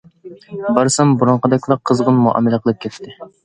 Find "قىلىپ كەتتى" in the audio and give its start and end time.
2.65-3.19